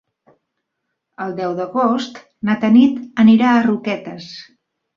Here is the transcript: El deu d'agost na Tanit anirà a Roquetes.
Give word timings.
El 1.25 1.35
deu 1.41 1.53
d'agost 1.59 2.17
na 2.51 2.57
Tanit 2.65 2.99
anirà 3.27 3.53
a 3.53 3.63
Roquetes. 3.69 4.35